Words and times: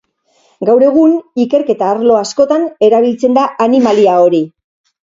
Gaur 0.69 0.85
egun, 0.87 1.13
ikerketa-arlo 1.45 2.17
askotan 2.23 2.67
erabiltzen 2.89 3.39
da 3.41 3.49
animalia 3.69 4.19
hori. 4.27 4.47